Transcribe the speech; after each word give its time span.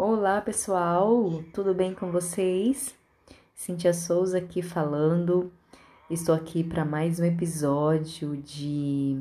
Olá 0.00 0.40
pessoal, 0.40 1.42
tudo 1.52 1.74
bem 1.74 1.92
com 1.92 2.12
vocês? 2.12 2.94
Cintia 3.52 3.92
Souza 3.92 4.38
aqui 4.38 4.62
falando. 4.62 5.50
Estou 6.08 6.36
aqui 6.36 6.62
para 6.62 6.84
mais 6.84 7.18
um 7.18 7.24
episódio 7.24 8.36
de 8.36 9.20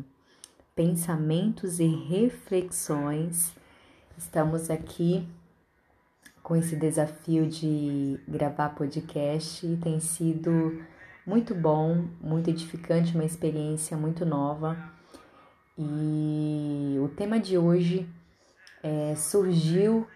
pensamentos 0.76 1.80
e 1.80 1.88
reflexões. 1.88 3.56
Estamos 4.16 4.70
aqui 4.70 5.28
com 6.44 6.56
esse 6.56 6.76
desafio 6.76 7.50
de 7.50 8.20
gravar 8.28 8.76
podcast 8.76 9.66
e 9.66 9.78
tem 9.78 10.00
sido 10.00 10.80
muito 11.26 11.56
bom, 11.56 12.06
muito 12.22 12.52
edificante, 12.52 13.16
uma 13.16 13.26
experiência 13.26 13.98
muito 13.98 14.24
nova. 14.28 14.78
E 15.76 16.98
o 17.04 17.08
tema 17.08 17.40
de 17.40 17.58
hoje 17.58 18.08
é, 18.84 19.16
surgiu 19.16 20.08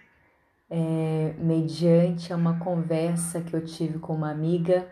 é, 0.73 1.35
mediante 1.37 2.33
uma 2.33 2.57
conversa 2.57 3.41
que 3.41 3.53
eu 3.53 3.65
tive 3.65 3.99
com 3.99 4.15
uma 4.15 4.31
amiga 4.31 4.87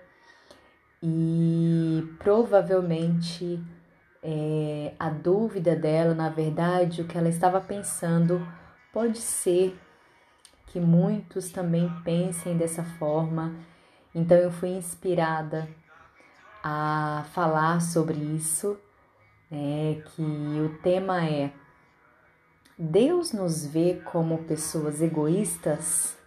e 1.02 2.06
provavelmente 2.20 3.64
é, 4.22 4.94
a 5.00 5.10
dúvida 5.10 5.78
dela, 5.78 6.14
na 6.14 6.28
verdade, 6.28 7.02
o 7.02 7.08
que 7.08 7.18
ela 7.18 7.30
estava 7.30 7.62
pensando, 7.62 8.46
pode 8.92 9.20
ser 9.20 9.80
que 10.68 10.82
muitos 10.82 11.50
também 11.50 11.90
pensem 12.04 12.58
dessa 12.58 12.84
forma. 12.84 13.56
Então 14.14 14.36
eu 14.38 14.52
fui 14.52 14.72
inspirada 14.72 15.66
a 16.62 17.24
falar 17.32 17.80
sobre 17.80 18.18
isso, 18.18 18.78
né, 19.50 20.02
que 20.08 20.22
o 20.22 20.78
tema 20.84 21.26
é 21.26 21.54
Deus 22.82 23.34
nos 23.34 23.66
vê 23.66 24.02
como 24.06 24.46
pessoas 24.46 25.02
egoístas, 25.02 26.18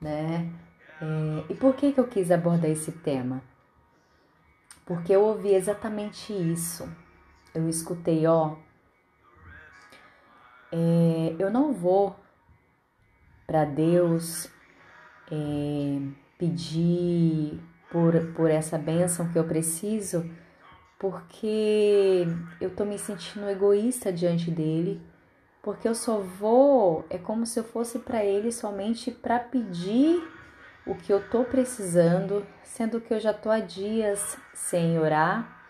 né? 0.00 0.50
É, 1.02 1.52
e 1.52 1.54
por 1.54 1.76
que, 1.76 1.92
que 1.92 2.00
eu 2.00 2.08
quis 2.08 2.30
abordar 2.30 2.70
esse 2.70 2.90
tema? 2.90 3.42
Porque 4.86 5.12
eu 5.12 5.20
ouvi 5.20 5.54
exatamente 5.54 6.32
isso. 6.32 6.88
Eu 7.54 7.68
escutei, 7.68 8.26
ó, 8.26 8.56
é, 10.72 11.36
eu 11.38 11.50
não 11.50 11.74
vou 11.74 12.16
para 13.46 13.66
Deus 13.66 14.48
é, 15.30 16.00
pedir 16.38 17.60
por, 17.90 18.32
por 18.32 18.50
essa 18.50 18.78
bênção 18.78 19.30
que 19.30 19.38
eu 19.38 19.44
preciso, 19.44 20.24
porque 20.98 22.26
eu 22.62 22.74
tô 22.74 22.86
me 22.86 22.98
sentindo 22.98 23.46
egoísta 23.50 24.10
diante 24.10 24.50
dele 24.50 25.05
porque 25.66 25.88
eu 25.88 25.96
só 25.96 26.20
vou, 26.20 27.04
é 27.10 27.18
como 27.18 27.44
se 27.44 27.58
eu 27.58 27.64
fosse 27.64 27.98
para 27.98 28.24
ele 28.24 28.52
somente 28.52 29.10
para 29.10 29.40
pedir 29.40 30.22
o 30.86 30.94
que 30.94 31.12
eu 31.12 31.28
tô 31.28 31.42
precisando, 31.42 32.46
sendo 32.62 33.00
que 33.00 33.12
eu 33.12 33.18
já 33.18 33.34
tô 33.34 33.50
há 33.50 33.58
dias 33.58 34.38
sem 34.54 34.96
orar, 34.96 35.66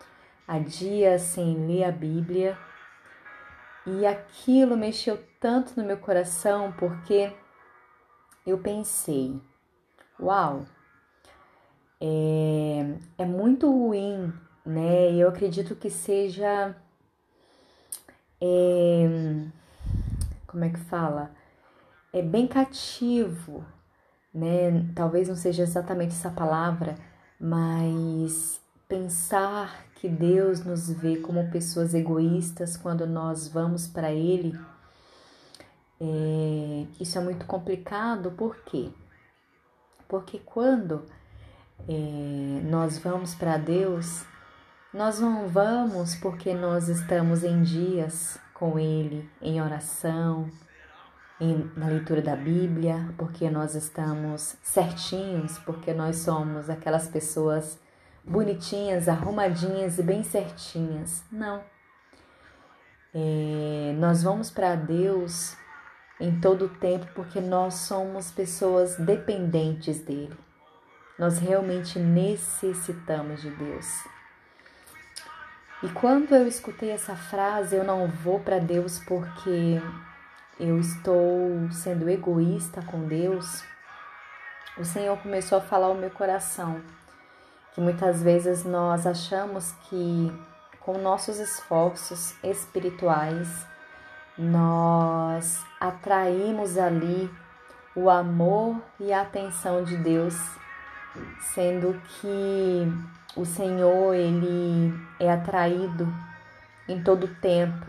há 0.47 0.59
dias 0.59 1.23
sem 1.23 1.65
ler 1.65 1.85
a 1.85 1.91
Bíblia. 1.91 2.55
E 3.87 4.05
aquilo 4.05 4.77
mexeu 4.77 5.17
tanto 5.39 5.73
no 5.75 5.83
meu 5.83 5.97
coração 5.97 6.71
porque 6.73 7.33
eu 8.45 8.59
pensei, 8.59 9.41
uau, 10.19 10.63
é, 11.99 12.97
é 13.17 13.25
muito 13.25 13.67
ruim, 13.67 14.31
né? 14.63 15.11
Eu 15.15 15.27
acredito 15.27 15.75
que 15.75 15.89
seja 15.89 16.75
é, 18.39 19.47
como 20.57 20.65
é 20.65 20.69
que 20.69 20.79
fala? 20.79 21.29
É 22.11 22.19
bem 22.19 22.47
cativo, 22.47 23.63
né? 24.33 24.89
Talvez 24.95 25.29
não 25.29 25.35
seja 25.35 25.61
exatamente 25.61 26.13
essa 26.15 26.31
palavra, 26.31 26.95
mas 27.39 28.59
pensar 28.87 29.85
que 29.93 30.09
Deus 30.09 30.65
nos 30.65 30.89
vê 30.89 31.17
como 31.17 31.51
pessoas 31.51 31.93
egoístas 31.93 32.75
quando 32.75 33.05
nós 33.05 33.47
vamos 33.47 33.85
para 33.85 34.11
Ele, 34.11 34.59
é, 36.01 36.87
isso 36.99 37.19
é 37.19 37.21
muito 37.21 37.45
complicado, 37.45 38.31
por 38.31 38.57
quê? 38.63 38.89
Porque 40.07 40.39
quando 40.39 41.05
é, 41.87 42.61
nós 42.63 42.97
vamos 42.97 43.35
para 43.35 43.57
Deus, 43.57 44.25
nós 44.91 45.19
não 45.19 45.47
vamos 45.47 46.15
porque 46.15 46.55
nós 46.55 46.89
estamos 46.89 47.43
em 47.43 47.61
dias 47.61 48.39
com 48.57 48.79
Ele 48.79 49.29
em 49.39 49.61
oração, 49.61 50.49
em, 51.39 51.71
na 51.75 51.87
leitura 51.87 52.23
da 52.23 52.35
Bíblia, 52.35 53.13
porque 53.15 53.49
nós 53.51 53.75
estamos 53.75 54.57
certinhos, 54.63 55.59
porque 55.59 55.93
nós 55.93 56.17
somos 56.17 56.67
aquelas 56.67 57.07
pessoas 57.07 57.79
bonitinhas, 58.23 59.07
arrumadinhas 59.07 59.99
e 59.99 60.03
bem 60.03 60.23
certinhas. 60.23 61.23
Não. 61.31 61.61
É, 63.13 63.95
nós 63.97 64.23
vamos 64.23 64.49
para 64.49 64.75
Deus 64.75 65.55
em 66.19 66.39
todo 66.39 66.65
o 66.65 66.69
tempo 66.69 67.07
porque 67.13 67.39
nós 67.39 67.75
somos 67.75 68.31
pessoas 68.31 68.97
dependentes 68.97 70.03
dele. 70.03 70.35
Nós 71.17 71.37
realmente 71.37 71.99
necessitamos 71.99 73.41
de 73.41 73.51
Deus. 73.51 74.16
E 75.83 75.89
quando 75.89 76.33
eu 76.33 76.47
escutei 76.47 76.89
essa 76.89 77.15
frase, 77.15 77.75
eu 77.75 77.83
não 77.83 78.07
vou 78.07 78.39
para 78.39 78.59
Deus 78.59 78.99
porque 78.99 79.81
eu 80.59 80.79
estou 80.79 81.69
sendo 81.71 82.09
egoísta 82.09 82.81
com 82.81 83.07
Deus, 83.07 83.63
o 84.77 84.83
Senhor 84.83 85.17
começou 85.19 85.59
a 85.59 85.61
falar 85.61 85.87
ao 85.87 85.95
meu 85.95 86.09
coração 86.09 86.81
que 87.73 87.81
muitas 87.81 88.23
vezes 88.23 88.63
nós 88.63 89.05
achamos 89.05 89.71
que 89.87 90.33
com 90.79 90.97
nossos 90.97 91.37
esforços 91.37 92.33
espirituais 92.43 93.67
nós 94.35 95.63
atraímos 95.79 96.75
ali 96.75 97.29
o 97.95 98.09
amor 98.09 98.81
e 98.99 99.13
a 99.13 99.21
atenção 99.21 99.83
de 99.83 99.95
Deus, 99.97 100.35
sendo 101.53 101.99
que 102.07 102.87
o 103.35 103.45
Senhor, 103.45 104.15
ele 104.15 104.93
é 105.19 105.31
atraído 105.31 106.11
em 106.87 107.03
todo 107.03 107.27
tempo, 107.27 107.85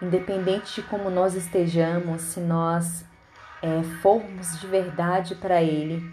independente 0.00 0.80
de 0.80 0.82
como 0.88 1.10
nós 1.10 1.34
estejamos, 1.34 2.22
se 2.22 2.40
nós 2.40 3.04
é, 3.62 3.82
formos 4.00 4.58
de 4.58 4.66
verdade 4.66 5.36
para 5.36 5.62
Ele, 5.62 6.12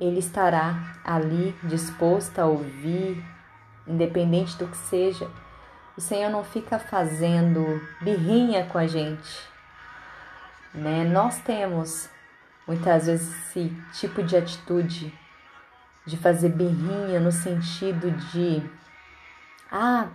Ele 0.00 0.18
estará 0.18 0.96
ali 1.04 1.54
disposto 1.62 2.38
a 2.40 2.46
ouvir, 2.46 3.24
independente 3.86 4.56
do 4.56 4.66
que 4.66 4.76
seja. 4.76 5.30
O 5.96 6.00
Senhor 6.00 6.30
não 6.30 6.42
fica 6.42 6.78
fazendo 6.78 7.80
birrinha 8.00 8.66
com 8.66 8.78
a 8.78 8.86
gente, 8.88 9.48
né? 10.74 11.04
Nós 11.04 11.38
temos 11.42 12.08
muitas 12.66 13.06
vezes 13.06 13.28
esse 13.28 13.72
tipo 13.92 14.24
de 14.24 14.36
atitude 14.36 15.16
de 16.06 16.16
fazer 16.16 16.50
birrinha 16.50 17.18
no 17.18 17.32
sentido 17.32 18.10
de 18.10 18.62
ah, 19.70 20.08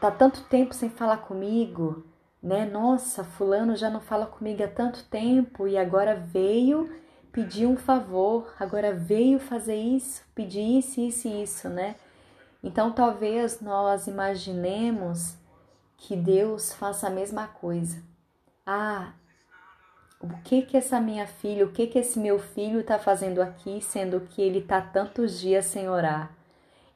tá 0.00 0.10
tanto 0.10 0.42
tempo 0.44 0.74
sem 0.74 0.90
falar 0.90 1.18
comigo, 1.18 2.04
né? 2.42 2.64
Nossa, 2.64 3.22
fulano 3.22 3.76
já 3.76 3.88
não 3.88 4.00
fala 4.00 4.26
comigo 4.26 4.62
há 4.62 4.68
tanto 4.68 5.04
tempo 5.04 5.68
e 5.68 5.78
agora 5.78 6.16
veio 6.16 6.90
pedir 7.30 7.66
um 7.66 7.76
favor, 7.76 8.52
agora 8.58 8.92
veio 8.92 9.38
fazer 9.38 9.76
isso, 9.76 10.22
pedir 10.34 10.78
isso, 10.78 11.00
isso 11.00 11.28
e 11.28 11.42
isso, 11.42 11.68
né? 11.68 11.94
Então 12.62 12.92
talvez 12.92 13.60
nós 13.60 14.06
imaginemos 14.06 15.36
que 15.96 16.16
Deus 16.16 16.72
faça 16.72 17.06
a 17.06 17.10
mesma 17.10 17.46
coisa. 17.46 18.02
Ah, 18.66 19.12
o 20.22 20.28
que 20.44 20.62
que 20.62 20.76
essa 20.76 21.00
minha 21.00 21.26
filha, 21.26 21.66
o 21.66 21.72
que 21.72 21.88
que 21.88 21.98
esse 21.98 22.18
meu 22.18 22.38
filho 22.38 22.80
está 22.80 22.96
fazendo 22.96 23.42
aqui, 23.42 23.80
sendo 23.80 24.20
que 24.20 24.40
ele 24.40 24.60
está 24.60 24.80
tantos 24.80 25.40
dias 25.40 25.66
sem 25.66 25.88
orar? 25.88 26.32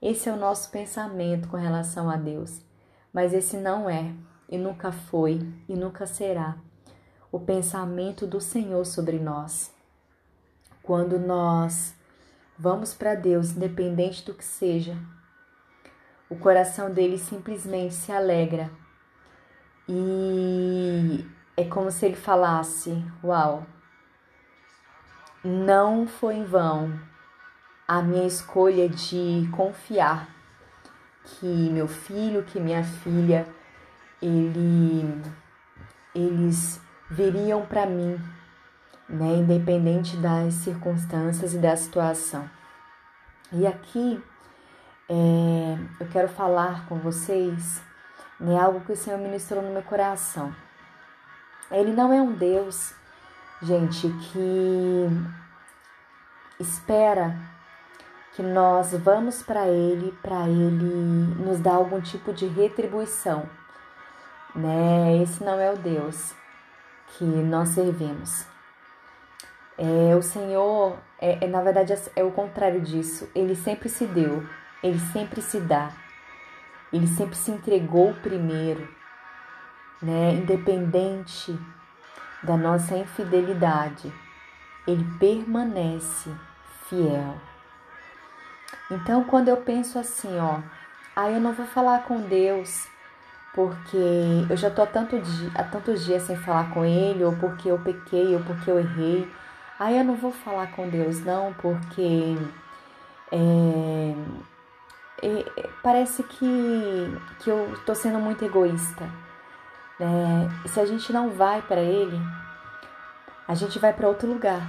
Esse 0.00 0.28
é 0.28 0.32
o 0.32 0.36
nosso 0.36 0.70
pensamento 0.70 1.48
com 1.48 1.56
relação 1.56 2.08
a 2.08 2.16
Deus. 2.16 2.60
Mas 3.12 3.34
esse 3.34 3.56
não 3.56 3.90
é, 3.90 4.14
e 4.48 4.56
nunca 4.56 4.92
foi, 4.92 5.40
e 5.68 5.74
nunca 5.74 6.06
será 6.06 6.56
o 7.32 7.40
pensamento 7.40 8.26
do 8.26 8.40
Senhor 8.40 8.86
sobre 8.86 9.18
nós. 9.18 9.74
Quando 10.80 11.18
nós 11.18 11.94
vamos 12.56 12.94
para 12.94 13.16
Deus, 13.16 13.50
independente 13.50 14.24
do 14.24 14.34
que 14.34 14.44
seja, 14.44 14.96
o 16.30 16.36
coração 16.36 16.92
dele 16.92 17.18
simplesmente 17.18 17.94
se 17.94 18.12
alegra 18.12 18.70
e 19.88 21.24
é 21.56 21.64
como 21.64 21.90
se 21.90 22.06
ele 22.06 22.16
falasse: 22.16 23.04
Uau, 23.22 23.66
não 25.42 26.06
foi 26.06 26.36
em 26.36 26.44
vão 26.44 26.98
a 27.86 28.02
minha 28.02 28.26
escolha 28.26 28.88
de 28.88 29.48
confiar 29.52 30.28
que 31.24 31.46
meu 31.70 31.88
filho, 31.88 32.44
que 32.44 32.60
minha 32.60 32.84
filha, 32.84 33.46
ele, 34.20 35.22
eles 36.14 36.80
viriam 37.10 37.64
para 37.66 37.86
mim 37.86 38.20
né? 39.08 39.36
Independente 39.36 40.16
das 40.16 40.54
circunstâncias 40.54 41.54
e 41.54 41.58
da 41.58 41.76
situação. 41.76 42.48
E 43.52 43.66
aqui 43.66 44.22
é, 45.08 45.78
eu 46.00 46.08
quero 46.08 46.28
falar 46.28 46.86
com 46.86 46.98
vocês 46.98 47.80
né, 48.40 48.58
algo 48.58 48.80
que 48.80 48.92
o 48.92 48.96
Senhor 48.96 49.18
ministrou 49.18 49.62
no 49.62 49.72
meu 49.72 49.82
coração. 49.82 50.54
Ele 51.70 51.92
não 51.92 52.12
é 52.12 52.20
um 52.20 52.32
Deus, 52.32 52.94
gente, 53.62 54.08
que 54.08 55.08
espera 56.60 57.36
que 58.34 58.42
nós 58.42 58.92
vamos 58.92 59.42
para 59.42 59.66
Ele, 59.66 60.12
para 60.22 60.48
Ele 60.48 60.84
nos 61.42 61.58
dar 61.58 61.74
algum 61.74 62.00
tipo 62.00 62.32
de 62.32 62.46
retribuição, 62.46 63.48
né? 64.54 65.22
Esse 65.22 65.42
não 65.42 65.58
é 65.58 65.72
o 65.72 65.76
Deus 65.76 66.34
que 67.16 67.24
nós 67.24 67.70
servimos. 67.70 68.46
É, 69.78 70.14
o 70.16 70.22
Senhor, 70.22 70.98
é, 71.18 71.44
é, 71.44 71.48
na 71.48 71.60
verdade, 71.62 71.94
é 72.14 72.22
o 72.22 72.30
contrário 72.30 72.80
disso. 72.80 73.28
Ele 73.34 73.54
sempre 73.54 73.88
se 73.88 74.06
deu, 74.06 74.46
ele 74.82 74.98
sempre 74.98 75.42
se 75.42 75.60
dá, 75.60 75.92
ele 76.92 77.06
sempre 77.06 77.36
se 77.36 77.50
entregou 77.50 78.14
primeiro, 78.14 78.88
né? 80.02 80.34
Independente 80.34 81.58
da 82.42 82.56
nossa 82.56 82.96
infidelidade, 82.96 84.12
ele 84.86 85.04
permanece 85.18 86.30
fiel. 86.88 87.34
Então, 88.90 89.24
quando 89.24 89.48
eu 89.48 89.56
penso 89.58 89.98
assim, 89.98 90.38
ó, 90.38 90.58
aí 91.14 91.32
ah, 91.34 91.36
eu 91.36 91.40
não 91.40 91.52
vou 91.52 91.66
falar 91.66 92.04
com 92.04 92.20
Deus 92.20 92.88
porque 93.56 93.96
eu 94.50 94.56
já 94.56 94.70
tô 94.70 94.82
há, 94.82 94.86
tanto 94.86 95.18
dia, 95.18 95.50
há 95.54 95.64
tantos 95.64 96.04
dias 96.04 96.22
sem 96.24 96.36
falar 96.36 96.70
com 96.74 96.84
Ele, 96.84 97.24
ou 97.24 97.34
porque 97.36 97.70
eu 97.70 97.78
pequei, 97.78 98.34
ou 98.34 98.42
porque 98.42 98.70
eu 98.70 98.78
errei. 98.78 99.26
Aí 99.78 99.96
eu 99.96 100.04
não 100.04 100.14
vou 100.14 100.30
falar 100.30 100.70
com 100.72 100.86
Deus, 100.88 101.20
não, 101.24 101.54
porque 101.54 102.36
é, 103.32 104.14
é, 105.22 105.68
parece 105.82 106.22
que, 106.22 107.18
que 107.40 107.50
eu 107.50 107.74
tô 107.86 107.94
sendo 107.94 108.18
muito 108.18 108.44
egoísta. 108.44 109.10
Né? 109.98 110.50
Se 110.66 110.78
a 110.78 110.84
gente 110.84 111.12
não 111.12 111.30
vai 111.30 111.62
para 111.62 111.80
Ele, 111.80 112.20
a 113.48 113.54
gente 113.54 113.78
vai 113.78 113.92
para 113.92 114.08
outro 114.08 114.28
lugar. 114.28 114.60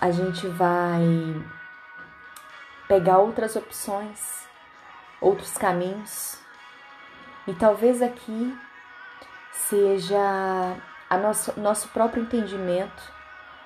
A 0.00 0.10
gente 0.10 0.46
vai 0.48 1.02
pegar 2.88 3.18
outras 3.18 3.56
opções, 3.56 4.48
outros 5.20 5.56
caminhos. 5.56 6.38
E 7.46 7.54
talvez 7.54 8.00
aqui 8.02 8.56
seja 9.50 10.76
a 11.10 11.18
nosso, 11.18 11.58
nosso 11.60 11.88
próprio 11.88 12.22
entendimento, 12.22 13.02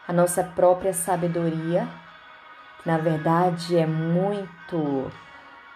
a 0.09 0.13
nossa 0.13 0.43
própria 0.43 0.93
sabedoria, 0.93 1.87
que 2.83 2.89
na 2.89 2.99
verdade 2.99 3.77
é 3.77 3.87
muito 3.87 5.11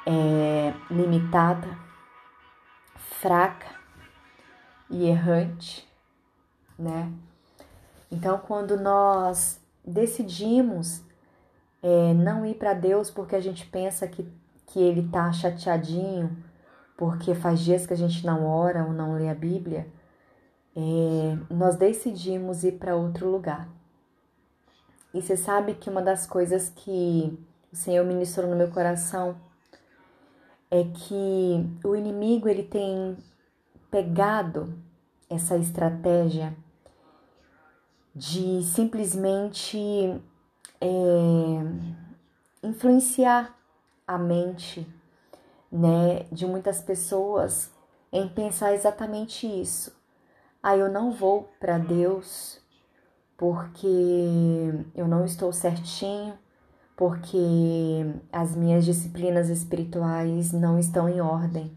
é, 0.06 0.72
limitada, 0.90 1.68
fraca 3.20 3.79
e 4.90 5.06
errante, 5.06 5.88
né? 6.78 7.12
Então, 8.10 8.38
quando 8.38 8.78
nós 8.78 9.60
decidimos 9.84 11.02
é, 11.82 12.12
não 12.12 12.44
ir 12.44 12.54
para 12.54 12.74
Deus 12.74 13.10
porque 13.10 13.36
a 13.36 13.40
gente 13.40 13.66
pensa 13.66 14.06
que, 14.06 14.28
que 14.66 14.80
Ele 14.80 15.08
tá 15.08 15.32
chateadinho, 15.32 16.36
porque 16.96 17.34
faz 17.34 17.60
dias 17.60 17.86
que 17.86 17.92
a 17.92 17.96
gente 17.96 18.26
não 18.26 18.46
ora 18.46 18.84
ou 18.84 18.92
não 18.92 19.14
lê 19.14 19.28
a 19.28 19.34
Bíblia, 19.34 19.86
é, 20.76 21.38
nós 21.48 21.76
decidimos 21.76 22.64
ir 22.64 22.72
para 22.72 22.96
outro 22.96 23.30
lugar. 23.30 23.68
E 25.14 25.22
você 25.22 25.36
sabe 25.36 25.74
que 25.74 25.90
uma 25.90 26.02
das 26.02 26.26
coisas 26.26 26.68
que 26.68 27.38
o 27.72 27.76
Senhor 27.76 28.04
ministrou 28.04 28.48
no 28.48 28.56
meu 28.56 28.70
coração 28.70 29.36
é 30.70 30.84
que 30.84 31.68
o 31.84 31.96
inimigo 31.96 32.48
ele 32.48 32.62
tem 32.62 33.16
pegado 33.90 34.74
essa 35.28 35.56
estratégia 35.56 36.56
de 38.14 38.62
simplesmente 38.62 39.78
é, 40.80 40.86
influenciar 42.62 43.56
a 44.06 44.18
mente 44.18 44.86
né, 45.70 46.26
de 46.32 46.46
muitas 46.46 46.82
pessoas 46.82 47.70
em 48.12 48.28
pensar 48.28 48.74
exatamente 48.74 49.46
isso. 49.46 49.96
Ah, 50.62 50.76
eu 50.76 50.90
não 50.90 51.12
vou 51.12 51.48
para 51.60 51.78
Deus 51.78 52.60
porque 53.36 53.86
eu 54.94 55.08
não 55.08 55.24
estou 55.24 55.50
certinho, 55.50 56.34
porque 56.94 58.04
as 58.30 58.54
minhas 58.54 58.84
disciplinas 58.84 59.48
espirituais 59.48 60.52
não 60.52 60.78
estão 60.78 61.08
em 61.08 61.22
ordem. 61.22 61.74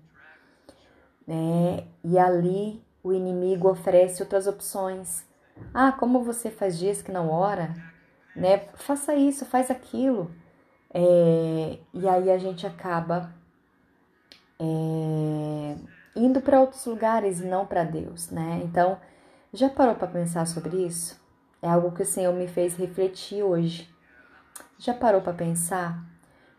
Né? 1.28 1.86
E 2.04 2.18
ali 2.18 2.84
o 3.04 3.14
inimigo 3.14 3.70
oferece 3.70 4.22
outras 4.22 4.48
opções. 4.48 5.26
Ah, 5.74 5.92
como 5.92 6.24
você 6.24 6.50
faz 6.50 6.78
dias 6.78 7.02
que 7.02 7.12
não 7.12 7.30
ora? 7.30 7.74
Né? 8.36 8.68
Faça 8.76 9.16
isso, 9.16 9.46
faz 9.46 9.70
aquilo. 9.70 10.32
É, 10.94 11.80
e 11.94 12.08
aí 12.08 12.30
a 12.30 12.38
gente 12.38 12.68
acaba 12.68 13.34
é, 14.60 15.76
indo 16.16 16.40
para 16.42 16.62
outros 16.62 16.86
lugares 16.86 17.40
e 17.40 17.46
não 17.46 17.66
para 17.66 17.84
Deus, 17.84 18.30
né? 18.30 18.62
Então, 18.64 19.00
já 19.52 19.70
parou 19.70 19.96
para 19.96 20.08
pensar 20.08 20.46
sobre 20.46 20.86
isso? 20.86 21.20
É 21.62 21.70
algo 21.70 21.92
que 21.92 22.04
o 22.04 22.06
Senhor 22.06 22.34
me 22.34 22.48
fez 22.48 22.76
refletir 22.76 23.42
hoje. 23.42 23.90
Já 24.78 24.94
parou 24.94 25.22
para 25.22 25.34
pensar 25.34 26.04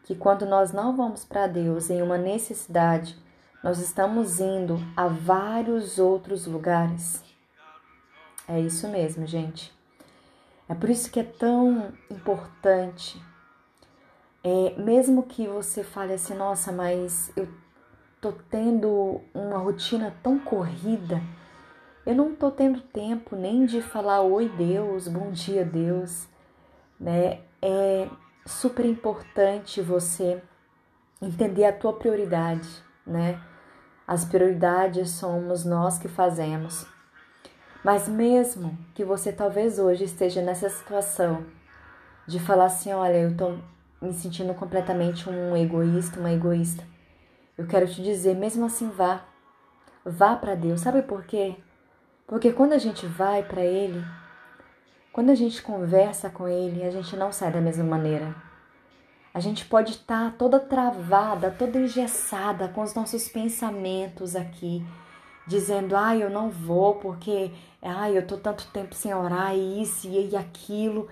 que 0.03 0.15
quando 0.15 0.47
nós 0.47 0.73
não 0.73 0.97
vamos 0.97 1.25
para 1.25 1.47
Deus 1.47 1.91
em 1.91 2.03
uma 2.03 2.19
necessidade, 2.19 3.17
nós 3.65 3.79
estamos 3.79 4.41
indo 4.41 4.77
a 4.95 5.07
vários 5.07 5.99
outros 5.99 6.47
lugares? 6.47 7.25
É 8.47 8.61
isso 8.61 8.87
mesmo, 8.89 9.27
gente. 9.27 9.73
É 10.69 10.75
por 10.75 10.91
isso 10.91 11.11
que 11.11 11.19
é 11.19 11.25
tão 11.25 11.95
importante. 12.11 13.19
É, 14.45 14.75
mesmo 14.77 15.23
que 15.23 15.47
você 15.47 15.83
fale 15.83 16.13
assim, 16.13 16.35
nossa, 16.35 16.71
mas 16.73 17.33
eu 17.35 17.49
tô 18.21 18.33
tendo 18.51 19.23
uma 19.33 19.57
rotina 19.57 20.15
tão 20.23 20.39
corrida, 20.39 21.23
eu 22.05 22.15
não 22.15 22.35
tô 22.35 22.51
tendo 22.51 22.83
tempo 22.83 23.35
nem 23.35 23.65
de 23.65 23.81
falar 23.81 24.21
oi 24.21 24.47
Deus, 24.47 25.09
bom 25.09 25.31
dia 25.31 25.65
Deus, 25.65 26.29
né? 27.01 27.41
É 27.63 28.11
super 28.45 28.85
importante 28.85 29.81
você 29.81 30.43
entender 31.23 31.65
a 31.65 31.73
tua 31.73 31.95
prioridade, 31.95 32.69
né? 33.07 33.41
As 34.07 34.25
prioridades 34.25 35.11
somos 35.11 35.65
nós 35.65 35.99
que 35.99 36.09
fazemos. 36.09 36.87
Mas 37.83 38.09
mesmo 38.09 38.77
que 38.95 39.05
você 39.05 39.33
talvez 39.33 39.79
hoje 39.79 40.05
esteja 40.05 40.43
nessa 40.43 40.69
situação 40.69 41.45
de 42.27 42.39
falar 42.39 42.67
assim, 42.67 42.93
olha, 42.93 43.17
eu 43.17 43.37
tô 43.37 43.57
me 44.01 44.13
sentindo 44.13 44.55
completamente 44.55 45.29
um 45.29 45.57
egoísta, 45.57 46.21
uma 46.21 46.33
egoísta. 46.33 46.85
Eu 47.57 47.67
quero 47.67 47.87
te 47.87 48.03
dizer, 48.03 48.35
mesmo 48.35 48.67
assim, 48.67 48.89
vá. 48.91 49.23
Vá 50.05 50.37
para 50.37 50.55
Deus. 50.55 50.81
Sabe 50.81 51.03
por 51.03 51.25
quê? 51.25 51.57
Porque 52.27 52.53
quando 52.53 52.73
a 52.73 52.79
gente 52.79 53.07
vai 53.07 53.43
para 53.43 53.63
Ele, 53.63 54.05
quando 55.13 55.31
a 55.31 55.35
gente 55.35 55.63
conversa 55.63 56.29
com 56.29 56.49
Ele, 56.49 56.83
a 56.83 56.91
gente 56.91 57.17
não 57.17 57.31
sai 57.33 57.53
da 57.53 57.61
mesma 57.61 57.85
maneira. 57.85 58.35
A 59.35 59.41
gente 59.41 59.65
pode 59.65 59.91
estar 59.91 60.31
tá 60.31 60.37
toda 60.39 60.61
travada, 60.61 61.51
toda 61.51 61.81
engessada 61.81 62.69
com 62.69 62.83
os 62.83 62.95
nossos 62.95 63.29
pensamentos 63.29 64.37
aqui, 64.37 64.87
dizendo, 65.45 65.97
ai, 65.97 66.23
eu 66.23 66.31
não 66.31 66.51
vou 66.51 66.95
porque, 66.95 67.51
ai, 67.83 68.17
eu 68.17 68.25
tô 68.25 68.37
tanto 68.37 68.71
tempo 68.71 68.95
sem 68.95 69.13
orar 69.13 69.53
e 69.57 69.83
isso 69.83 70.09
e 70.09 70.37
aquilo. 70.37 71.09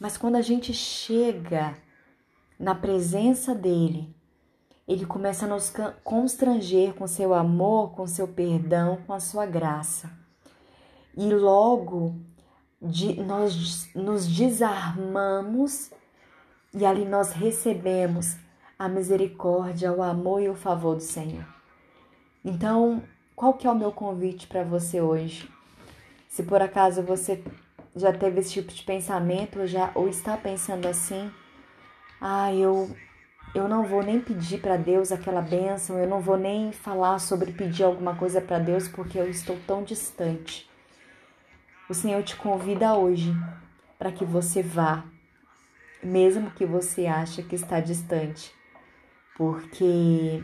Mas 0.00 0.16
quando 0.16 0.34
a 0.34 0.42
gente 0.42 0.74
chega 0.74 1.76
na 2.58 2.74
presença 2.74 3.54
dele, 3.54 4.12
ele 4.88 5.06
começa 5.06 5.46
a 5.46 5.48
nos 5.48 5.72
constranger 6.02 6.94
com 6.94 7.06
seu 7.06 7.32
amor, 7.32 7.92
com 7.92 8.04
seu 8.04 8.26
perdão, 8.26 8.98
com 9.06 9.12
a 9.12 9.20
sua 9.20 9.46
graça. 9.46 10.10
E 11.16 11.32
logo 11.32 12.16
de, 12.82 13.14
nós 13.22 13.88
nos 13.94 14.26
desarmamos 14.26 15.92
e 16.72 16.84
ali 16.84 17.04
nós 17.04 17.32
recebemos 17.32 18.36
a 18.78 18.88
misericórdia, 18.88 19.92
o 19.92 20.02
amor 20.02 20.40
e 20.42 20.48
o 20.48 20.54
favor 20.54 20.96
do 20.96 21.02
Senhor. 21.02 21.44
Então, 22.44 23.02
qual 23.36 23.54
que 23.54 23.66
é 23.66 23.70
o 23.70 23.74
meu 23.74 23.92
convite 23.92 24.46
para 24.46 24.62
você 24.62 25.00
hoje? 25.00 25.48
Se 26.28 26.42
por 26.42 26.62
acaso 26.62 27.02
você 27.02 27.42
já 27.94 28.12
teve 28.12 28.40
esse 28.40 28.52
tipo 28.52 28.72
de 28.72 28.82
pensamento, 28.82 29.60
ou 29.60 29.66
já 29.66 29.90
ou 29.94 30.08
está 30.08 30.36
pensando 30.36 30.86
assim, 30.86 31.30
ah, 32.20 32.54
eu 32.54 32.88
eu 33.52 33.68
não 33.68 33.84
vou 33.84 34.02
nem 34.02 34.20
pedir 34.20 34.60
para 34.60 34.76
Deus 34.76 35.10
aquela 35.10 35.42
bênção, 35.42 35.98
eu 35.98 36.08
não 36.08 36.20
vou 36.20 36.36
nem 36.36 36.70
falar 36.70 37.18
sobre 37.18 37.52
pedir 37.52 37.82
alguma 37.82 38.14
coisa 38.14 38.40
para 38.40 38.60
Deus 38.60 38.86
porque 38.86 39.18
eu 39.18 39.28
estou 39.28 39.58
tão 39.66 39.82
distante. 39.82 40.70
O 41.88 41.94
Senhor 41.94 42.22
te 42.22 42.36
convida 42.36 42.94
hoje 42.94 43.34
para 43.98 44.12
que 44.12 44.24
você 44.24 44.62
vá, 44.62 45.02
mesmo 46.02 46.50
que 46.50 46.64
você 46.64 47.06
ache 47.06 47.42
que 47.42 47.54
está 47.54 47.80
distante, 47.80 48.54
porque 49.36 50.42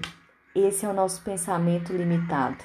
esse 0.54 0.84
é 0.84 0.88
o 0.88 0.94
nosso 0.94 1.22
pensamento 1.22 1.92
limitado. 1.92 2.64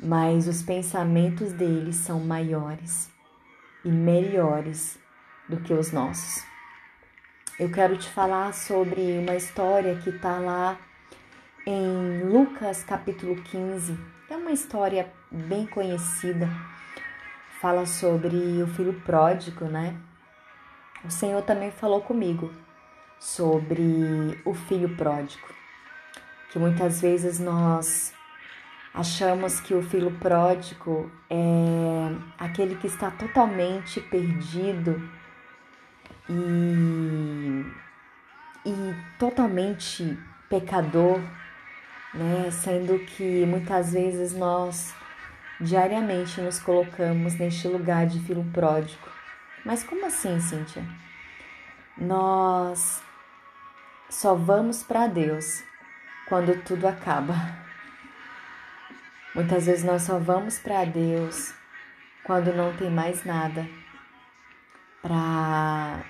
Mas 0.00 0.48
os 0.48 0.62
pensamentos 0.62 1.52
dele 1.52 1.92
são 1.92 2.20
maiores 2.20 3.10
e 3.84 3.88
melhores 3.88 4.98
do 5.48 5.60
que 5.60 5.72
os 5.72 5.92
nossos. 5.92 6.44
Eu 7.58 7.70
quero 7.70 7.96
te 7.96 8.08
falar 8.08 8.52
sobre 8.54 9.18
uma 9.18 9.36
história 9.36 9.96
que 9.96 10.10
está 10.10 10.38
lá 10.38 10.78
em 11.66 12.24
Lucas 12.24 12.82
capítulo 12.82 13.36
15. 13.42 13.96
É 14.28 14.36
uma 14.36 14.50
história 14.50 15.12
bem 15.30 15.66
conhecida. 15.66 16.48
Fala 17.60 17.86
sobre 17.86 18.62
o 18.62 18.66
filho 18.66 18.94
pródigo, 19.04 19.66
né? 19.66 19.96
O 21.04 21.10
Senhor 21.10 21.42
também 21.42 21.70
falou 21.70 22.00
comigo 22.00 22.52
sobre 23.18 24.40
o 24.44 24.54
filho 24.54 24.96
pródigo. 24.96 25.48
Que 26.50 26.58
muitas 26.58 27.00
vezes 27.00 27.40
nós 27.40 28.12
achamos 28.94 29.58
que 29.60 29.74
o 29.74 29.82
filho 29.82 30.10
pródigo 30.18 31.10
é 31.30 32.14
aquele 32.38 32.76
que 32.76 32.86
está 32.86 33.10
totalmente 33.10 34.00
perdido 34.00 35.02
e, 36.28 37.64
e 38.64 38.94
totalmente 39.18 40.18
pecador, 40.48 41.20
né? 42.14 42.50
Sendo 42.50 42.98
que 43.00 43.44
muitas 43.46 43.92
vezes 43.92 44.34
nós 44.34 44.94
diariamente 45.60 46.40
nos 46.40 46.58
colocamos 46.60 47.34
neste 47.34 47.66
lugar 47.66 48.06
de 48.06 48.20
filho 48.20 48.44
pródigo. 48.52 49.21
Mas 49.64 49.84
como 49.84 50.06
assim, 50.06 50.40
Cíntia? 50.40 50.84
Nós 51.96 53.02
só 54.08 54.34
vamos 54.34 54.82
para 54.82 55.06
Deus 55.06 55.62
quando 56.28 56.62
tudo 56.64 56.86
acaba. 56.86 57.34
Muitas 59.34 59.66
vezes 59.66 59.84
nós 59.84 60.02
só 60.02 60.18
vamos 60.18 60.58
para 60.58 60.84
Deus 60.84 61.54
quando 62.24 62.52
não 62.54 62.76
tem 62.76 62.90
mais 62.90 63.24
nada 63.24 63.66
para 65.00 66.04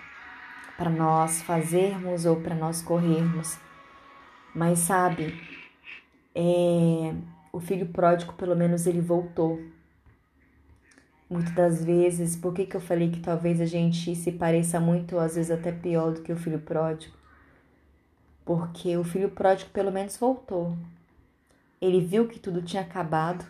para 0.76 0.90
nós 0.90 1.42
fazermos 1.42 2.24
ou 2.26 2.40
para 2.40 2.56
nós 2.56 2.82
corrermos. 2.82 3.56
Mas 4.52 4.80
sabe, 4.80 5.40
é, 6.34 7.14
o 7.52 7.60
filho 7.60 7.86
pródigo, 7.86 8.32
pelo 8.32 8.56
menos, 8.56 8.86
ele 8.86 9.00
voltou. 9.00 9.60
Muitas 11.32 11.54
das 11.54 11.82
vezes, 11.82 12.36
por 12.36 12.52
que, 12.52 12.66
que 12.66 12.76
eu 12.76 12.80
falei 12.80 13.10
que 13.10 13.18
talvez 13.18 13.58
a 13.58 13.64
gente 13.64 14.14
se 14.14 14.32
pareça 14.32 14.78
muito, 14.78 15.18
às 15.18 15.34
vezes 15.34 15.50
até 15.50 15.72
pior 15.72 16.12
do 16.12 16.20
que 16.20 16.30
o 16.30 16.36
filho 16.36 16.58
pródigo? 16.58 17.16
Porque 18.44 18.98
o 18.98 19.02
filho 19.02 19.30
pródigo, 19.30 19.70
pelo 19.70 19.90
menos, 19.90 20.14
voltou. 20.18 20.76
Ele 21.80 22.02
viu 22.02 22.28
que 22.28 22.38
tudo 22.38 22.60
tinha 22.60 22.82
acabado, 22.82 23.46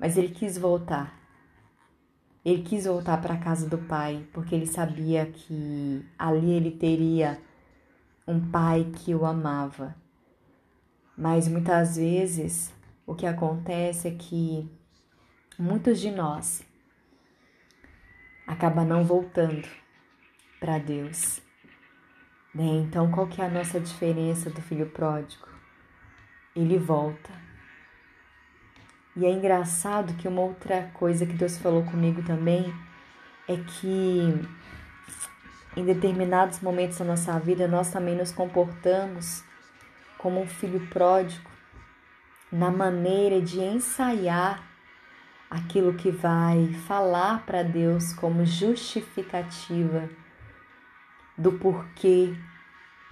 mas 0.00 0.16
ele 0.16 0.30
quis 0.30 0.56
voltar. 0.56 1.14
Ele 2.42 2.62
quis 2.62 2.86
voltar 2.86 3.20
para 3.20 3.34
a 3.34 3.38
casa 3.38 3.68
do 3.68 3.76
pai, 3.76 4.26
porque 4.32 4.54
ele 4.54 4.66
sabia 4.66 5.26
que 5.26 6.02
ali 6.18 6.50
ele 6.52 6.70
teria 6.70 7.38
um 8.26 8.40
pai 8.40 8.90
que 8.90 9.14
o 9.14 9.26
amava. 9.26 9.94
Mas 11.14 11.46
muitas 11.46 11.96
vezes 11.96 12.72
o 13.06 13.14
que 13.14 13.26
acontece 13.26 14.08
é 14.08 14.12
que 14.12 14.66
muitos 15.58 16.00
de 16.00 16.10
nós 16.10 16.71
acabam 18.46 18.86
não 18.86 19.04
voltando 19.04 19.68
para 20.60 20.78
Deus. 20.78 21.40
Né? 22.54 22.64
Então, 22.64 23.10
qual 23.10 23.26
que 23.26 23.40
é 23.40 23.46
a 23.46 23.50
nossa 23.50 23.80
diferença 23.80 24.50
do 24.50 24.60
filho 24.60 24.86
pródigo? 24.86 25.48
Ele 26.54 26.78
volta 26.78 27.30
e 29.14 29.26
é 29.26 29.30
engraçado 29.30 30.14
que 30.14 30.26
uma 30.26 30.40
outra 30.40 30.90
coisa 30.94 31.26
que 31.26 31.34
Deus 31.34 31.58
falou 31.58 31.84
comigo 31.84 32.22
também 32.22 32.74
é 33.46 33.56
que 33.56 34.40
em 35.76 35.84
determinados 35.84 36.60
momentos 36.60 36.98
da 36.98 37.04
nossa 37.04 37.38
vida 37.38 37.68
nós 37.68 37.90
também 37.90 38.16
nos 38.16 38.32
comportamos 38.32 39.44
como 40.16 40.40
um 40.40 40.46
filho 40.46 40.86
pródigo 40.88 41.50
na 42.50 42.70
maneira 42.70 43.40
de 43.40 43.60
ensaiar 43.60 44.66
aquilo 45.52 45.94
que 45.94 46.10
vai 46.10 46.72
falar 46.86 47.44
para 47.44 47.62
Deus 47.62 48.12
como 48.12 48.44
justificativa 48.44 50.08
do 51.36 51.52
porquê 51.52 52.34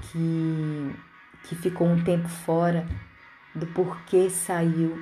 que, 0.02 0.96
que 1.44 1.54
ficou 1.54 1.86
um 1.86 2.02
tempo 2.02 2.28
fora, 2.28 2.86
do 3.54 3.66
porquê 3.66 4.30
saiu 4.30 4.98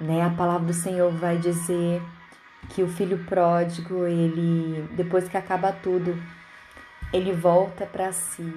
né? 0.00 0.22
A 0.22 0.30
palavra 0.30 0.66
do 0.66 0.72
Senhor 0.72 1.12
vai 1.12 1.36
dizer 1.36 2.02
que 2.70 2.82
o 2.82 2.88
filho 2.88 3.18
pródigo, 3.24 4.06
ele 4.06 4.88
depois 4.92 5.28
que 5.28 5.36
acaba 5.36 5.72
tudo, 5.72 6.20
ele 7.12 7.32
volta 7.32 7.84
para 7.84 8.10
si. 8.10 8.50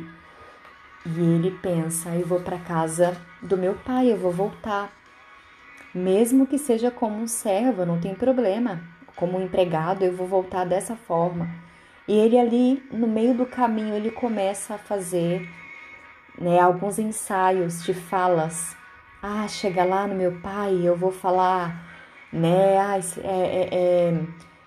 E 1.06 1.20
ele 1.20 1.52
pensa: 1.62 2.10
eu 2.16 2.26
vou 2.26 2.40
para 2.40 2.58
casa 2.58 3.18
do 3.42 3.58
meu 3.58 3.74
pai, 3.74 4.12
eu 4.12 4.18
vou 4.18 4.32
voltar. 4.32 4.90
Mesmo 5.94 6.48
que 6.48 6.58
seja 6.58 6.90
como 6.90 7.22
um 7.22 7.28
servo, 7.28 7.86
não 7.86 8.00
tem 8.00 8.16
problema. 8.16 8.82
Como 9.16 9.38
um 9.38 9.44
empregado, 9.44 10.04
eu 10.04 10.16
vou 10.16 10.28
voltar 10.28 10.66
dessa 10.66 10.96
forma. 10.96 11.50
E 12.08 12.14
ele 12.14 12.38
ali, 12.38 12.84
no 12.92 13.08
meio 13.08 13.34
do 13.34 13.46
caminho, 13.46 13.96
ele 13.96 14.12
começa 14.12 14.76
a 14.76 14.78
fazer 14.78 15.48
né, 16.40 16.60
alguns 16.60 16.98
ensaios 17.00 17.84
de 17.84 17.94
falas 17.94 18.76
ah, 19.26 19.48
chega 19.48 19.86
lá 19.86 20.06
no 20.06 20.16
meu 20.16 20.34
pai, 20.42 20.82
eu 20.84 20.98
vou 20.98 21.10
falar, 21.10 21.82
né? 22.30 22.78
Ah, 22.78 23.00
é, 23.24 23.30
é, 23.30 23.70
é, 23.72 24.12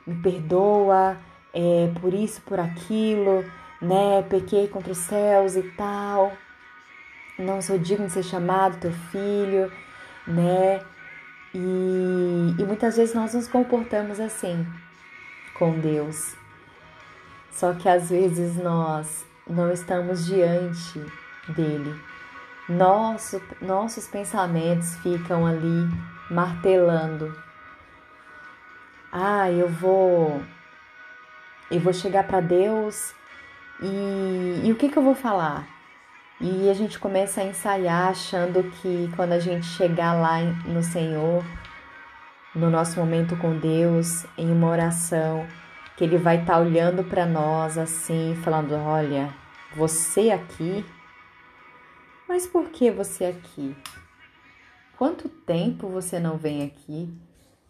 me 0.06 0.14
perdoa 0.23 1.18
é, 1.52 1.90
por 2.00 2.14
isso, 2.14 2.40
por 2.40 2.59
aquilo, 2.59 3.45
né? 3.83 4.23
Pequei 4.30 4.66
contra 4.66 4.92
os 4.92 4.99
céus 4.99 5.56
e 5.56 5.62
tal. 5.76 6.33
Não 7.38 7.61
sou 7.61 7.76
digno 7.78 8.06
de 8.06 8.12
ser 8.12 8.23
chamado 8.23 8.80
teu 8.80 8.92
filho, 8.92 9.71
né? 10.26 10.80
E, 11.58 12.54
e 12.60 12.64
muitas 12.64 12.96
vezes 12.96 13.14
nós 13.14 13.32
nos 13.32 13.48
comportamos 13.48 14.20
assim 14.20 14.66
com 15.54 15.78
Deus. 15.78 16.36
Só 17.50 17.72
que 17.72 17.88
às 17.88 18.10
vezes 18.10 18.56
nós 18.56 19.25
não 19.48 19.72
estamos 19.72 20.26
diante 20.26 21.00
dele 21.48 21.98
nosso, 22.68 23.40
nossos 23.60 24.06
pensamentos 24.06 24.96
ficam 24.96 25.46
ali 25.46 25.88
martelando. 26.30 27.34
Ah, 29.10 29.50
eu 29.50 29.68
vou 29.68 30.42
eu 31.70 31.80
vou 31.80 31.92
chegar 31.92 32.26
para 32.26 32.40
Deus 32.40 33.14
e, 33.80 34.62
e 34.64 34.72
o 34.72 34.76
que, 34.76 34.88
que 34.88 34.96
eu 34.96 35.02
vou 35.02 35.14
falar? 35.14 35.66
E 36.40 36.68
a 36.68 36.74
gente 36.74 36.98
começa 36.98 37.40
a 37.40 37.44
ensaiar 37.44 38.08
achando 38.08 38.62
que 38.64 39.10
quando 39.16 39.32
a 39.32 39.38
gente 39.38 39.66
chegar 39.66 40.12
lá 40.12 40.40
no 40.66 40.82
Senhor, 40.82 41.44
no 42.54 42.68
nosso 42.70 42.98
momento 43.00 43.36
com 43.36 43.58
Deus, 43.58 44.26
em 44.36 44.50
uma 44.50 44.68
oração, 44.68 45.46
que 45.96 46.04
Ele 46.04 46.18
vai 46.18 46.40
estar 46.40 46.54
tá 46.54 46.58
olhando 46.58 47.02
para 47.04 47.24
nós 47.24 47.78
assim, 47.78 48.38
falando: 48.42 48.74
Olha, 48.74 49.32
você 49.74 50.30
aqui 50.30 50.84
mas 52.28 52.44
por 52.44 52.70
que 52.70 52.90
você 52.90 53.24
aqui? 53.24 53.76
Quanto 54.98 55.28
tempo 55.28 55.88
você 55.88 56.18
não 56.18 56.36
vem 56.36 56.64
aqui? 56.64 57.08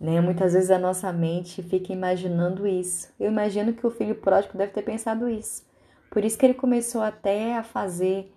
Né? 0.00 0.20
Muitas 0.20 0.54
vezes 0.54 0.70
a 0.70 0.78
nossa 0.78 1.12
mente 1.12 1.62
fica 1.62 1.92
imaginando 1.92 2.66
isso. 2.66 3.12
Eu 3.20 3.30
imagino 3.30 3.75
que 3.75 3.87
o 3.87 3.90
filho 3.90 4.14
pródigo 4.14 4.56
deve 4.56 4.73
ter 4.73 4.82
pensado 4.82 5.28
isso. 5.28 5.66
Por 6.11 6.25
isso 6.25 6.38
que 6.38 6.46
ele 6.46 6.54
começou 6.54 7.02
até 7.02 7.56
a 7.56 7.62
fazer 7.62 8.32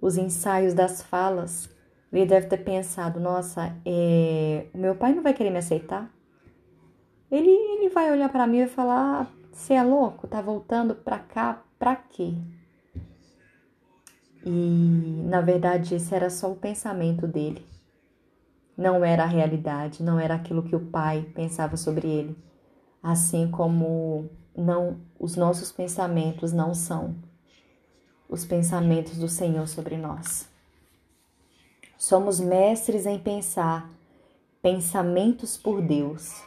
os 0.00 0.16
ensaios 0.16 0.74
das 0.74 1.02
falas. 1.02 1.68
Ele 2.12 2.26
deve 2.26 2.46
ter 2.46 2.58
pensado: 2.58 3.20
nossa, 3.20 3.76
é... 3.84 4.66
o 4.74 4.78
meu 4.78 4.94
pai 4.94 5.14
não 5.14 5.22
vai 5.22 5.34
querer 5.34 5.50
me 5.50 5.58
aceitar? 5.58 6.10
Ele, 7.30 7.50
ele 7.50 7.88
vai 7.90 8.10
olhar 8.10 8.28
para 8.30 8.46
mim 8.46 8.58
e 8.58 8.66
falar: 8.66 9.30
você 9.52 9.74
é 9.74 9.82
louco? 9.82 10.26
Tá 10.26 10.40
voltando 10.40 10.94
para 10.94 11.18
cá 11.18 11.62
para 11.78 11.96
quê? 11.96 12.34
E 14.46 15.22
na 15.26 15.40
verdade 15.40 15.94
esse 15.94 16.14
era 16.14 16.30
só 16.30 16.50
o 16.50 16.56
pensamento 16.56 17.26
dele. 17.26 17.66
Não 18.76 19.04
era 19.04 19.24
a 19.24 19.26
realidade, 19.26 20.02
não 20.02 20.18
era 20.18 20.34
aquilo 20.34 20.62
que 20.62 20.76
o 20.76 20.86
pai 20.86 21.30
pensava 21.34 21.76
sobre 21.76 22.06
ele. 22.08 22.36
Assim 23.02 23.50
como 23.50 24.30
não 24.56 25.00
os 25.18 25.36
nossos 25.36 25.72
pensamentos 25.72 26.52
não 26.52 26.72
são 26.72 27.16
os 28.28 28.44
pensamentos 28.44 29.18
do 29.18 29.28
Senhor 29.28 29.66
sobre 29.66 29.96
nós. 29.96 30.48
Somos 31.96 32.38
mestres 32.38 33.06
em 33.06 33.18
pensar 33.18 33.90
pensamentos 34.62 35.56
por 35.56 35.80
Deus, 35.80 36.42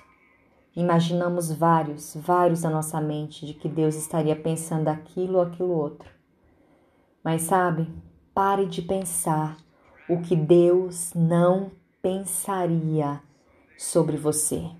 Imaginamos 0.75 1.51
vários, 1.51 2.15
vários 2.15 2.61
na 2.63 2.69
nossa 2.69 3.01
mente 3.01 3.45
de 3.45 3.53
que 3.53 3.67
Deus 3.67 3.95
estaria 3.95 4.35
pensando 4.35 4.87
aquilo 4.87 5.35
ou 5.35 5.41
aquilo 5.41 5.73
outro. 5.73 6.09
Mas 7.21 7.41
sabe, 7.41 7.93
pare 8.33 8.65
de 8.65 8.81
pensar 8.81 9.57
o 10.07 10.21
que 10.21 10.33
Deus 10.33 11.13
não 11.13 11.71
pensaria 12.01 13.21
sobre 13.77 14.15
você. 14.15 14.71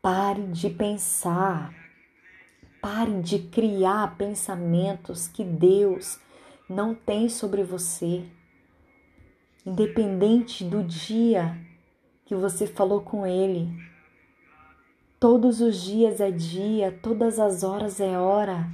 Pare 0.00 0.46
de 0.46 0.70
pensar, 0.70 1.74
pare 2.80 3.20
de 3.20 3.38
criar 3.38 4.16
pensamentos 4.16 5.28
que 5.28 5.44
Deus 5.44 6.18
não 6.68 6.94
tem 6.94 7.28
sobre 7.28 7.62
você. 7.62 8.24
Independente 9.64 10.64
do 10.64 10.82
dia 10.82 11.58
que 12.24 12.34
você 12.34 12.66
falou 12.66 13.00
com 13.00 13.26
Ele, 13.26 13.68
todos 15.18 15.60
os 15.60 15.82
dias 15.82 16.20
é 16.20 16.30
dia, 16.30 16.98
todas 17.02 17.38
as 17.38 17.62
horas 17.62 18.00
é 18.00 18.18
hora. 18.18 18.68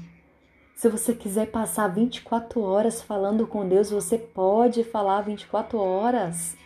Se 0.74 0.88
você 0.88 1.14
quiser 1.14 1.50
passar 1.50 1.88
24 1.88 2.60
horas 2.60 3.00
falando 3.00 3.46
com 3.46 3.66
Deus, 3.68 3.90
você 3.90 4.18
pode 4.18 4.82
falar 4.82 5.20
24 5.22 5.78
horas. 5.78 6.56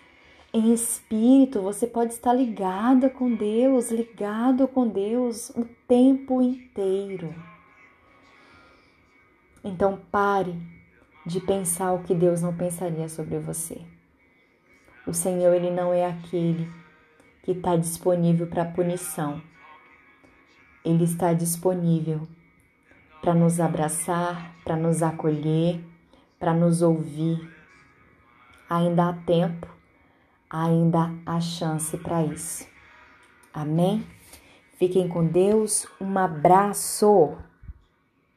Em 0.52 0.73
espírito, 0.73 1.61
você 1.61 1.87
pode 1.87 2.14
estar 2.14 2.33
ligada 2.33 3.11
com 3.11 3.35
Deus, 3.35 3.90
ligado 3.90 4.67
com 4.67 4.88
Deus 4.88 5.50
o 5.50 5.67
tempo 5.87 6.40
inteiro. 6.40 7.35
Então 9.62 10.00
pare 10.11 10.55
de 11.26 11.38
pensar 11.40 11.93
o 11.93 12.02
que 12.02 12.14
Deus 12.14 12.40
não 12.40 12.57
pensaria 12.57 13.09
sobre 13.11 13.38
você. 13.38 13.83
O 15.07 15.12
Senhor, 15.12 15.55
Ele 15.55 15.71
não 15.71 15.93
é 15.93 16.07
aquele 16.07 16.71
que 17.43 17.52
está 17.52 17.76
disponível 17.76 18.47
para 18.47 18.64
punição. 18.64 19.43
Ele 20.83 21.05
está 21.05 21.35
disponível 21.35 22.26
para 23.21 23.35
nos 23.35 23.61
abraçar, 23.61 24.55
para 24.64 24.76
nos 24.76 25.02
acolher, 25.02 25.85
para 26.38 26.55
nos 26.55 26.81
ouvir. 26.81 27.38
Ainda 28.71 29.09
há 29.09 29.12
tempo, 29.12 29.77
ainda 30.50 31.12
há 31.26 31.40
chance 31.40 31.97
para 31.99 32.25
isso. 32.25 32.67
Amém? 33.52 34.07
Fiquem 34.78 35.09
com 35.09 35.26
Deus. 35.26 35.87
Um 36.00 36.19
abraço. 36.19 37.37